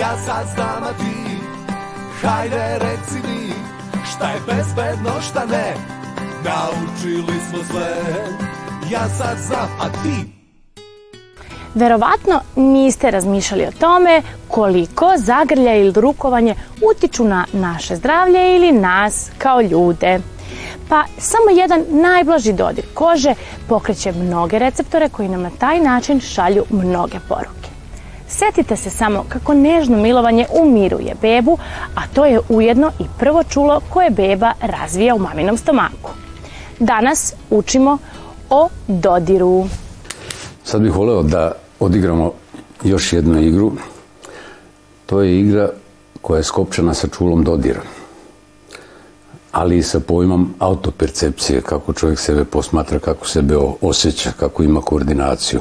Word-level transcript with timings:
Ja 0.00 0.16
sad 0.26 0.46
znam, 0.54 0.82
a 0.82 0.92
ti 0.98 1.36
Hajde 2.22 2.78
reci 2.78 3.28
mi 3.28 3.52
Šta 4.04 4.28
je 4.28 4.40
bezbedno, 4.46 5.20
šta 5.20 5.44
ne 5.44 5.74
Naučili 6.44 7.40
smo 7.50 7.58
sve 7.70 7.96
Ja 8.90 9.08
sad 9.08 9.38
znam, 9.46 9.68
a 9.80 9.88
ti 9.88 10.36
Verovatno 11.74 12.40
niste 12.56 13.10
razmišljali 13.10 13.64
o 13.64 13.78
tome 13.80 14.22
koliko 14.48 15.12
zagrlja 15.16 15.74
ili 15.74 15.92
rukovanje 16.00 16.54
utiču 16.90 17.24
na 17.24 17.44
naše 17.52 17.96
zdravlje 17.96 18.56
ili 18.56 18.72
nas 18.72 19.30
kao 19.38 19.60
ljude. 19.60 20.20
Pa 20.88 21.04
samo 21.18 21.50
jedan 21.50 21.84
najblaži 21.88 22.52
dodir 22.52 22.84
kože 22.94 23.34
pokreće 23.68 24.12
mnoge 24.12 24.58
receptore 24.58 25.08
koji 25.08 25.28
nam 25.28 25.42
na 25.42 25.50
taj 25.50 25.80
način 25.80 26.20
šalju 26.20 26.64
mnoge 26.70 27.18
poruke. 27.28 27.65
Setite 28.28 28.76
se 28.76 28.90
samo 28.90 29.24
kako 29.28 29.54
nežno 29.54 29.96
milovanje 29.96 30.46
umiruje 30.62 31.14
bebu, 31.22 31.58
a 31.94 32.00
to 32.14 32.24
je 32.24 32.40
ujedno 32.48 32.90
i 33.00 33.04
prvo 33.18 33.42
čulo 33.44 33.80
koje 33.90 34.10
beba 34.10 34.52
razvija 34.60 35.14
u 35.14 35.18
maminom 35.18 35.56
stomaku. 35.56 36.10
Danas 36.78 37.34
učimo 37.50 37.98
o 38.50 38.68
dodiru. 38.86 39.64
Sad 40.64 40.80
bih 40.80 40.96
voleo 40.96 41.22
da 41.22 41.52
odigramo 41.80 42.32
još 42.84 43.12
jednu 43.12 43.40
igru. 43.40 43.72
To 45.06 45.20
je 45.20 45.40
igra 45.40 45.70
koja 46.20 46.38
je 46.38 46.44
skopčana 46.44 46.94
sa 46.94 47.08
čulom 47.08 47.44
dodira. 47.44 47.80
Ali 49.56 49.78
i 49.78 49.82
sa 49.82 50.00
pojmom 50.00 50.54
autopercepcije, 50.58 51.60
kako 51.60 51.92
čovjek 51.92 52.18
sebe 52.18 52.44
posmatra, 52.44 52.98
kako 52.98 53.26
sebe 53.26 53.56
osjeća, 53.80 54.32
kako 54.32 54.62
ima 54.62 54.80
koordinaciju. 54.80 55.60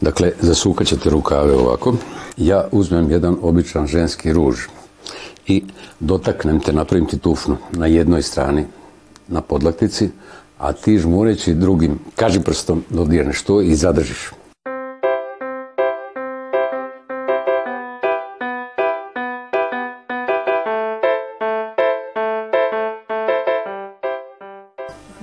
Dakle, 0.00 0.32
zasukat 0.40 0.86
ćete 0.86 1.10
rukave 1.10 1.54
ovako. 1.54 1.94
Ja 2.36 2.68
uzmem 2.72 3.10
jedan 3.10 3.36
običan 3.42 3.86
ženski 3.86 4.32
ruž 4.32 4.58
i 5.46 5.64
dotaknem 6.00 6.60
te, 6.60 6.72
napravim 6.72 7.08
ti 7.08 7.18
tufnu 7.18 7.56
na 7.72 7.86
jednoj 7.86 8.22
strani 8.22 8.64
na 9.28 9.40
podlaktici, 9.40 10.10
a 10.58 10.72
ti 10.72 10.98
žmureći 10.98 11.54
drugim, 11.54 11.98
kaži 12.16 12.40
prstom, 12.40 12.84
dodirneš 12.90 13.42
to 13.42 13.60
i 13.60 13.74
zadržiš. 13.74 14.30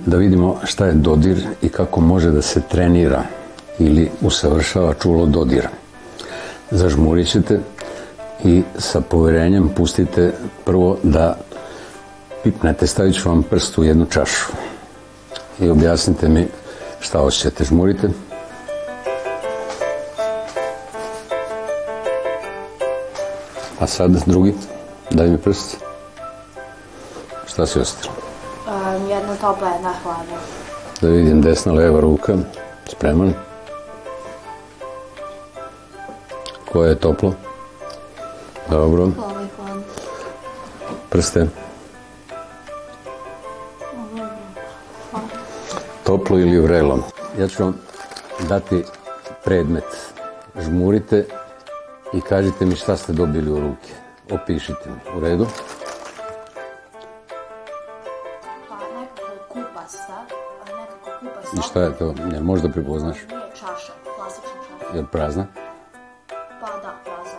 Da 0.08 0.16
vidimo 0.16 0.56
šta 0.64 0.86
je 0.86 0.92
dodir 0.92 1.46
i 1.62 1.68
kako 1.68 2.00
može 2.00 2.30
da 2.30 2.42
se 2.42 2.60
trenira 2.70 3.22
ili 3.78 4.10
usavršava 4.20 4.94
čulo 4.94 5.26
dodira. 5.26 5.68
Zažmurit 6.70 7.28
ćete 7.28 7.60
i 8.44 8.62
sa 8.78 9.00
poverenjem 9.00 9.68
pustite 9.76 10.32
prvo 10.64 10.96
da 11.02 11.36
pipnete, 12.44 12.86
stavit 12.86 13.14
ću 13.14 13.28
vam 13.28 13.42
prst 13.42 13.78
u 13.78 13.84
jednu 13.84 14.06
čašu 14.06 14.52
i 15.60 15.70
objasnite 15.70 16.28
mi 16.28 16.46
šta 17.00 17.20
osjećate. 17.20 17.64
Žmurite. 17.64 18.08
A 23.80 23.86
sad 23.86 24.10
drugi, 24.26 24.54
daj 25.10 25.28
mi 25.28 25.38
prst. 25.38 25.76
Šta 27.46 27.66
si 27.66 27.80
osjetila? 27.80 28.27
Jedna 29.18 29.34
topla, 29.34 29.68
jedna 29.68 29.92
hladna. 30.02 30.36
Da 31.00 31.08
vidim 31.08 31.42
desna, 31.42 31.72
leva 31.72 32.00
ruka. 32.00 32.36
Spreman. 32.86 33.32
Koje 36.72 36.88
je 36.88 36.98
toplo? 36.98 37.34
Dobro. 38.70 39.02
Ovo 39.02 39.40
je 39.40 39.48
hladno. 39.56 39.82
Prste. 41.10 41.46
Toplo 46.04 46.38
ili 46.38 46.60
vrelo. 46.60 46.98
Ja 47.38 47.48
ću 47.48 47.62
vam 47.62 47.76
dati 48.48 48.84
predmet. 49.44 50.12
Žmurite 50.60 51.26
i 52.12 52.20
kažite 52.20 52.66
mi 52.66 52.76
šta 52.76 52.96
ste 52.96 53.12
dobili 53.12 53.50
u 53.50 53.60
ruke. 53.60 53.92
Opišite 54.30 54.90
mi. 54.90 55.18
U 55.18 55.20
redu? 55.20 55.46
I 61.58 61.62
šta 61.62 61.80
je 61.82 61.96
to? 61.98 62.14
Ne 62.32 62.40
možda 62.40 62.68
prepoznaš. 62.68 63.16
Nije 63.28 63.40
čaša, 63.54 63.92
klasična 64.16 64.50
čaša. 64.80 64.94
Je 64.94 65.00
li 65.00 65.06
prazna? 65.12 65.46
Pa 66.60 66.66
da, 66.66 66.94
prazna 67.04 67.38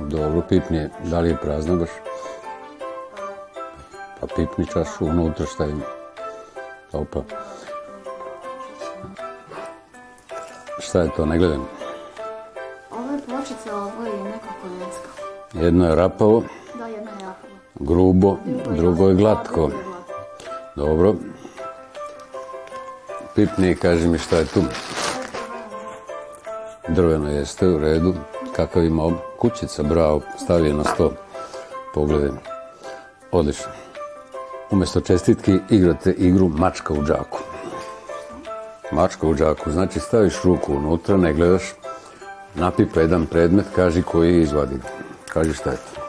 je. 0.00 0.06
Dobro, 0.08 0.42
pipni 0.48 0.76
je. 0.76 0.90
Da 1.04 1.20
li 1.20 1.28
je 1.28 1.36
prazna 1.36 1.74
baš? 1.74 1.88
Pa 4.20 4.26
pipni 4.26 4.66
čašu 4.66 5.04
unutra 5.06 5.46
šta 5.46 5.64
ima. 5.64 5.84
Opa. 6.92 7.20
Šta 10.78 11.00
je 11.00 11.10
to? 11.16 11.26
Ne 11.26 11.38
gledam. 11.38 11.68
Ovo 12.90 13.12
je 13.12 13.18
pločica, 13.20 13.76
ovo 13.76 14.06
je 14.06 14.24
nekako 14.24 14.66
ljudska. 14.68 15.08
Jedno 15.54 15.88
je 15.88 15.94
rapavo, 15.94 16.42
Da, 16.78 16.86
jedna 16.86 17.10
je 17.10 17.24
jako. 17.24 17.46
grubo, 17.74 18.36
drugo 18.76 19.08
je 19.08 19.14
glatko. 19.14 19.70
Dobro. 20.76 21.14
Pipni 23.38 23.70
i 23.70 23.74
kaži 23.74 24.08
mi 24.08 24.18
šta 24.18 24.36
je 24.36 24.44
tu. 24.44 24.62
Drveno 26.88 27.30
jeste, 27.30 27.68
u 27.68 27.78
redu. 27.78 28.14
Kakav 28.56 28.84
ima 28.84 29.04
ob... 29.04 29.12
Kućica, 29.38 29.82
bravo, 29.82 30.20
stavi 30.44 30.68
je 30.68 30.74
na 30.74 30.84
sto. 30.84 31.12
Pogledaj. 31.94 32.30
Odlično. 33.32 33.66
Umesto 34.70 35.00
čestitki 35.00 35.58
igrate 35.70 36.10
igru 36.10 36.48
mačka 36.48 36.94
u 36.94 37.04
džaku. 37.04 37.38
Mačka 38.92 39.26
u 39.26 39.34
džaku, 39.34 39.70
znači 39.70 40.00
staviš 40.00 40.42
ruku 40.44 40.74
unutra, 40.74 41.16
ne 41.16 41.32
gledaš, 41.32 41.62
napipa 42.54 43.00
jedan 43.00 43.26
predmet, 43.26 43.66
kaži 43.76 44.02
koji 44.02 44.34
je 44.34 44.42
izvadi. 44.42 44.76
Kaži 45.28 45.54
šta 45.54 45.70
je 45.70 45.76
to. 45.76 46.00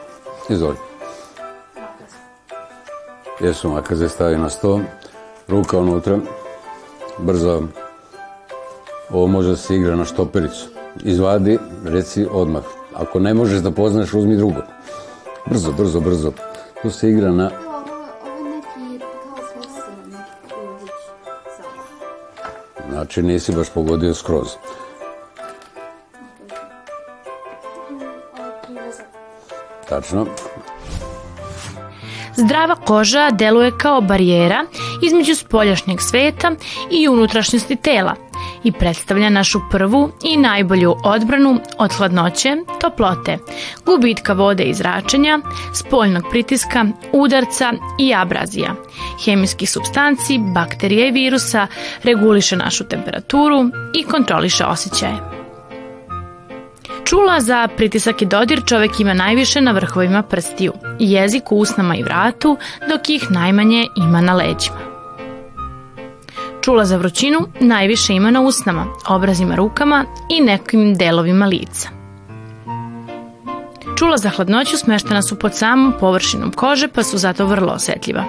Izvoli. 0.54 0.76
Jesu 3.40 3.70
makaze 3.70 4.08
stavi 4.08 4.38
na 4.38 4.50
sto, 4.50 4.80
ruka 5.48 5.78
unutra, 5.78 6.18
brzo. 7.22 7.62
Ovo 9.10 9.26
može 9.26 9.48
da 9.48 9.56
se 9.56 9.76
igra 9.76 9.96
na 9.96 10.04
štopericu. 10.04 10.68
Izvadi, 11.04 11.58
reci 11.84 12.26
odmah. 12.30 12.62
Ako 12.94 13.20
ne 13.20 13.34
možeš 13.34 13.58
da 13.58 13.70
poznaš, 13.70 14.14
uzmi 14.14 14.36
drugo. 14.36 14.62
Brzo, 15.46 15.72
brzo, 15.72 16.00
brzo. 16.00 16.32
To 16.82 16.90
se 16.90 17.10
igra 17.10 17.30
na... 17.30 17.50
Znači, 22.90 23.22
nisi 23.22 23.52
baš 23.52 23.70
pogodio 23.70 24.14
skroz. 24.14 24.48
Tačno. 29.88 30.26
Zdrava 32.36 32.74
koža 32.74 33.30
deluje 33.30 33.72
kao 33.78 34.00
barijera 34.00 34.64
između 35.02 35.34
spoljašnjeg 35.34 36.00
sveta 36.00 36.52
i 36.90 37.08
unutrašnjosti 37.08 37.76
tela 37.76 38.14
i 38.64 38.72
predstavlja 38.72 39.30
našu 39.30 39.60
prvu 39.70 40.10
i 40.24 40.36
najbolju 40.36 40.96
odbranu 41.04 41.60
od 41.78 41.92
hladnoće, 41.92 42.56
toplote, 42.80 43.38
gubitka 43.86 44.32
vode 44.32 44.64
i 44.64 44.74
zračenja, 44.74 45.38
spoljnog 45.74 46.24
pritiska, 46.30 46.86
udarca 47.12 47.72
i 47.98 48.14
abrazija, 48.14 48.74
hemijskih 49.24 49.70
substanci, 49.70 50.38
bakterija 50.54 51.08
i 51.08 51.10
virusa, 51.10 51.66
reguliše 52.02 52.56
našu 52.56 52.84
temperaturu 52.84 53.70
i 53.94 54.02
kontroliše 54.02 54.64
osjećaje. 54.64 55.40
Čula 57.04 57.40
za 57.40 57.68
pritisak 57.76 58.22
i 58.22 58.26
dodir 58.26 58.62
čovek 58.66 59.00
ima 59.00 59.14
najviše 59.14 59.60
na 59.60 59.72
vrhovima 59.72 60.22
prstiju, 60.22 60.72
jezik 60.98 61.52
u 61.52 61.56
usnama 61.56 61.96
i 61.96 62.02
vratu, 62.02 62.56
dok 62.88 63.08
ih 63.08 63.30
najmanje 63.30 63.86
ima 63.96 64.20
na 64.20 64.34
leđima. 64.34 64.79
Čula 66.62 66.84
za 66.84 66.96
vrućinu 66.96 67.38
najviše 67.60 68.14
ima 68.14 68.30
na 68.30 68.40
usnama, 68.40 68.86
obrazima 69.08 69.54
rukama 69.54 70.04
i 70.28 70.40
nekim 70.40 70.94
delovima 70.94 71.46
lica. 71.46 71.88
Čula 73.98 74.16
za 74.16 74.28
hladnoću 74.28 74.76
smeštena 74.76 75.22
su 75.22 75.38
pod 75.38 75.54
samom 75.54 75.92
površinom 76.00 76.52
kože 76.52 76.88
pa 76.88 77.02
su 77.02 77.18
zato 77.18 77.46
vrlo 77.46 77.72
osetljiva. 77.72 78.24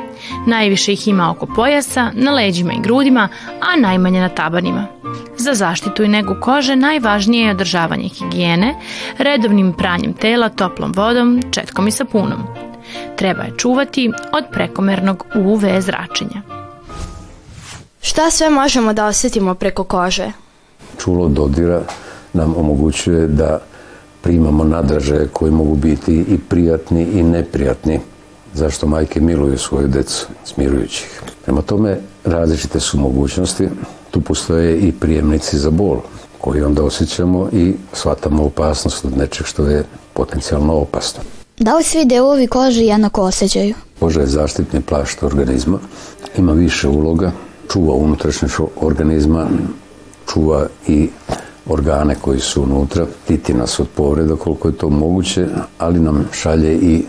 Najviše 0.47 0.93
ih 0.93 1.07
ima 1.07 1.31
oko 1.31 1.45
pojasa, 1.45 2.11
na 2.13 2.31
leđima 2.31 2.73
i 2.73 2.81
grudima, 2.81 3.27
a 3.61 3.79
najmanje 3.79 4.21
na 4.21 4.29
tabanima. 4.29 4.87
Za 5.37 5.53
zaštitu 5.53 6.03
i 6.03 6.07
negu 6.07 6.35
kože 6.41 6.75
najvažnije 6.75 7.45
je 7.45 7.51
održavanje 7.51 8.09
higijene, 8.09 8.75
redovnim 9.17 9.73
pranjem 9.73 10.13
tela 10.13 10.49
toplom 10.49 10.93
vodom, 10.95 11.41
četkom 11.51 11.87
i 11.87 11.91
sapunom. 11.91 12.43
Treba 13.15 13.43
je 13.43 13.57
čuvati 13.57 14.11
od 14.33 14.43
prekomernog 14.51 15.25
UV 15.35 15.61
zračenja. 15.79 16.60
Šta 18.01 18.31
sve 18.31 18.49
možemo 18.49 18.93
da 18.93 19.07
osjetimo 19.07 19.53
preko 19.55 19.83
kože? 19.83 20.31
Čulo 20.97 21.27
dodira 21.27 21.81
nam 22.33 22.55
omogućuje 22.57 23.27
da 23.27 23.59
primamo 24.21 24.63
nadražaje 24.63 25.27
koji 25.33 25.51
mogu 25.51 25.75
biti 25.75 26.15
i 26.15 26.37
prijatni 26.49 27.01
i 27.03 27.23
neprijatni. 27.23 27.99
Zašto 28.53 28.87
majke 28.87 29.21
miluju 29.21 29.57
svoju 29.57 29.87
decu, 29.87 30.27
smirujući 30.45 31.03
ih. 31.05 31.21
Prema 31.45 31.61
tome, 31.61 31.97
različite 32.25 32.79
su 32.79 32.99
mogućnosti. 32.99 33.69
Tu 34.11 34.21
postoje 34.21 34.79
i 34.79 34.91
prijemnici 34.91 35.57
za 35.57 35.69
bol, 35.69 35.97
koji 36.37 36.61
onda 36.61 36.83
osjećamo 36.83 37.49
i 37.53 37.73
shvatamo 37.93 38.43
opasnost 38.43 39.05
od 39.05 39.17
nečeg 39.17 39.45
što 39.45 39.65
je 39.65 39.83
potencijalno 40.13 40.73
opasno. 40.73 41.23
Da 41.59 41.75
li 41.77 41.83
svi 41.83 42.05
delovi 42.05 42.47
kože 42.47 42.81
jednako 42.81 43.21
osjećaju? 43.21 43.75
Koža 43.99 44.21
je 44.21 44.27
zaštitni 44.27 44.81
plašt 44.81 45.23
organizma, 45.23 45.79
ima 46.37 46.53
više 46.53 46.87
uloga, 46.87 47.31
čuva 47.71 47.93
unutrašnjost 47.93 48.59
organizma, 48.81 49.47
čuva 50.33 50.67
i 50.87 51.09
organe 51.65 52.15
koji 52.15 52.39
su 52.39 52.63
unutra, 52.63 53.05
titi 53.27 53.53
nas 53.53 53.79
od 53.79 53.87
povreda 53.95 54.35
koliko 54.35 54.67
je 54.67 54.77
to 54.77 54.89
moguće, 54.89 55.47
ali 55.77 55.99
nam 55.99 56.25
šalje 56.31 56.75
i 56.75 57.03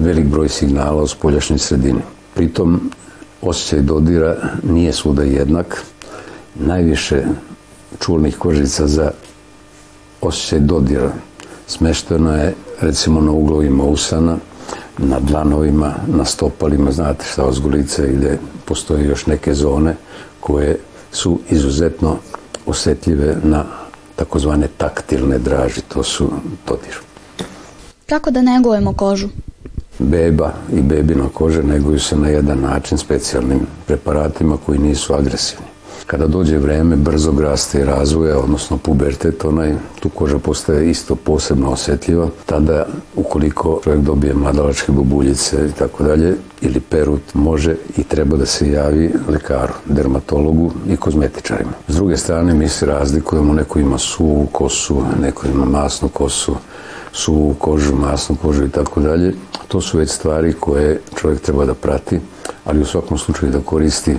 velik 0.00 0.26
broj 0.26 0.48
signala 0.48 1.02
o 1.02 1.06
spoljašnjoj 1.06 1.58
sredini. 1.58 2.00
Pritom, 2.34 2.90
osjećaj 3.42 3.80
dodira 3.80 4.36
nije 4.62 4.92
svuda 4.92 5.22
jednak. 5.22 5.82
Najviše 6.54 7.24
čulnih 8.00 8.38
kožica 8.38 8.86
za 8.86 9.10
osjećaj 10.20 10.60
dodira 10.60 11.12
smešteno 11.66 12.36
je 12.36 12.54
recimo 12.80 13.20
na 13.20 13.30
uglovima 13.30 13.84
usana, 13.84 14.36
na 14.98 15.20
dlanovima, 15.20 15.94
na 16.06 16.24
stopalima, 16.24 16.92
znate 16.92 17.24
šta 17.32 17.44
ozgolice 17.44 18.12
ide, 18.12 18.38
postoje 18.64 19.06
još 19.06 19.26
neke 19.26 19.54
zone 19.54 19.94
koje 20.40 20.78
su 21.12 21.38
izuzetno 21.50 22.16
osetljive 22.66 23.36
na 23.42 23.64
takozvane 24.16 24.68
taktilne 24.76 25.38
draži, 25.38 25.80
to 25.80 26.02
su 26.02 26.30
dodir. 26.66 26.98
Kako 28.06 28.30
da 28.30 28.42
negujemo 28.42 28.92
kožu? 28.92 29.28
Beba 29.98 30.52
i 30.72 30.82
bebina 30.82 31.28
koža 31.34 31.62
neguju 31.62 32.00
se 32.00 32.16
na 32.16 32.28
jedan 32.28 32.60
način 32.60 32.98
specijalnim 32.98 33.60
preparatima 33.86 34.56
koji 34.66 34.78
nisu 34.78 35.14
agresivni. 35.14 35.65
Kada 36.06 36.26
dođe 36.26 36.58
vreme 36.58 36.96
brzog 36.96 37.40
rasta 37.40 37.78
i 37.78 37.84
razvoja, 37.84 38.38
odnosno 38.38 38.78
pubertet, 38.78 39.44
onaj, 39.44 39.74
tu 40.00 40.08
koža 40.08 40.38
postaje 40.38 40.90
isto 40.90 41.14
posebno 41.14 41.70
osjetljiva. 41.70 42.28
Tada, 42.46 42.86
ukoliko 43.16 43.80
čovjek 43.84 44.02
dobije 44.02 44.34
mladalačke 44.34 44.92
bubuljice 44.92 45.66
i 45.68 45.72
tako 45.78 46.04
dalje, 46.04 46.34
ili 46.60 46.80
perut, 46.80 47.34
može 47.34 47.76
i 47.96 48.02
treba 48.02 48.36
da 48.36 48.46
se 48.46 48.70
javi 48.70 49.12
lekaru, 49.28 49.72
dermatologu 49.86 50.72
i 50.88 50.96
kozmetičarima. 50.96 51.72
S 51.88 51.94
druge 51.94 52.16
strane, 52.16 52.54
mi 52.54 52.68
se 52.68 52.86
razlikujemo, 52.86 53.54
neko 53.54 53.78
ima 53.78 53.98
suvu 53.98 54.46
kosu, 54.52 55.02
neko 55.20 55.46
ima 55.46 55.64
masnu 55.64 56.08
kosu, 56.08 56.56
suvu 57.12 57.54
kožu, 57.54 57.94
masnu 57.94 58.36
kožu 58.42 58.64
i 58.64 58.70
tako 58.70 59.00
dalje. 59.00 59.34
To 59.68 59.80
su 59.80 59.98
već 59.98 60.10
stvari 60.10 60.52
koje 60.52 61.00
čovjek 61.20 61.40
treba 61.40 61.64
da 61.64 61.74
prati, 61.74 62.20
ali 62.64 62.80
u 62.80 62.84
svakom 62.84 63.18
slučaju 63.18 63.52
da 63.52 63.60
koristi 63.60 64.16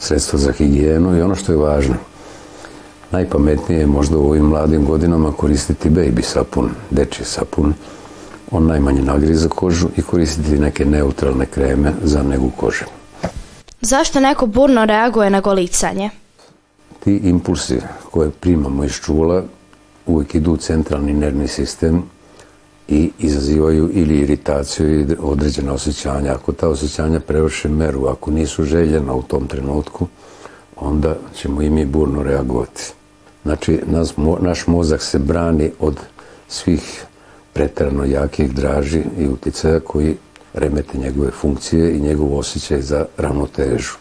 sredstva 0.00 0.38
za 0.38 0.52
higijenu 0.52 1.16
i 1.16 1.22
ono 1.22 1.34
što 1.34 1.52
je 1.52 1.58
važno, 1.58 1.94
najpametnije 3.10 3.80
je 3.80 3.86
možda 3.86 4.18
u 4.18 4.28
ovim 4.28 4.44
mladim 4.44 4.84
godinama 4.84 5.32
koristiti 5.32 5.90
baby 5.90 6.22
sapun, 6.22 6.70
dečji 6.90 7.24
sapun, 7.24 7.74
on 8.50 8.66
najmanje 8.66 9.02
nagriza 9.02 9.48
kožu 9.48 9.88
i 9.96 10.02
koristiti 10.02 10.58
neke 10.58 10.84
neutralne 10.84 11.46
kreme 11.46 11.92
za 12.02 12.22
negu 12.22 12.50
kože. 12.56 12.84
Zašto 13.80 14.20
neko 14.20 14.46
burno 14.46 14.84
reaguje 14.84 15.30
na 15.30 15.40
golicanje? 15.40 16.10
Ti 17.04 17.16
impulsi 17.16 17.80
koje 18.10 18.30
primamo 18.30 18.84
iz 18.84 18.92
čula 18.92 19.42
uvijek 20.06 20.34
idu 20.34 20.52
u 20.52 20.56
centralni 20.56 21.12
nervni 21.12 21.48
sistem 21.48 22.02
i 22.90 23.10
izazivaju 23.18 23.90
ili 23.92 24.18
iritaciju 24.18 25.00
ili 25.00 25.16
određene 25.20 25.70
osjećanja. 25.70 26.32
Ako 26.32 26.52
ta 26.52 26.68
osjećanja 26.68 27.20
prevrše 27.20 27.68
meru, 27.68 28.06
ako 28.06 28.30
nisu 28.30 28.64
željena 28.64 29.14
u 29.14 29.22
tom 29.22 29.46
trenutku, 29.46 30.06
onda 30.76 31.16
ćemo 31.34 31.62
i 31.62 31.70
mi 31.70 31.84
burno 31.84 32.22
reagovati. 32.22 32.92
Znači, 33.42 33.80
nas, 33.86 34.14
naš 34.40 34.66
mozak 34.66 35.02
se 35.02 35.18
brani 35.18 35.70
od 35.80 35.96
svih 36.48 37.04
pretrano 37.52 38.04
jakih 38.04 38.54
draži 38.54 39.02
i 39.18 39.28
uticaja 39.28 39.80
koji 39.80 40.16
remete 40.54 40.98
njegove 40.98 41.30
funkcije 41.30 41.96
i 41.96 42.00
njegov 42.00 42.38
osjećaj 42.38 42.82
za 42.82 43.06
ravnotežu. 43.16 43.92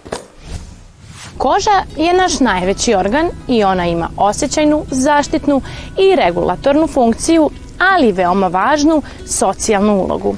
Koža 1.38 1.84
je 1.98 2.14
naš 2.14 2.40
najveći 2.40 2.94
organ 2.94 3.30
i 3.48 3.64
ona 3.64 3.88
ima 3.88 4.10
osjećajnu, 4.18 4.86
zaštitnu 4.92 5.62
i 5.98 6.16
regulatornu 6.16 6.88
funkciju 6.88 7.50
ali 7.80 8.12
veoma 8.12 8.48
važnu 8.48 9.02
socijalnu 9.28 9.94
ulogu. 9.94 10.36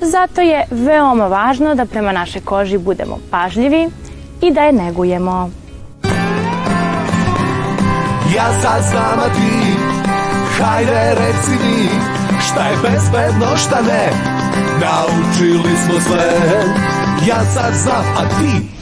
Zato 0.00 0.40
je 0.40 0.64
veoma 0.70 1.26
važno 1.26 1.74
da 1.74 1.86
prema 1.86 2.12
našoj 2.12 2.40
koži 2.40 2.78
budemo 2.78 3.18
pažljivi 3.30 3.88
i 4.40 4.50
da 4.50 4.60
je 4.60 4.72
negujemo. 4.72 5.50
Ja 8.36 8.52
sad 8.62 8.82
znam, 8.90 9.18
a 9.18 9.28
ti, 9.34 9.76
hajde 10.58 11.14
reci 11.18 11.50
mi, 11.50 11.88
šta 12.40 12.66
je 12.68 12.76
bezbedno, 12.82 13.56
šta 13.56 13.80
ne, 13.82 14.10
naučili 14.80 15.76
smo 15.84 16.00
sve. 16.00 16.32
Ja 17.28 17.44
sad 17.54 17.74
znam, 17.74 18.04
a 18.16 18.28
ti, 18.28 18.73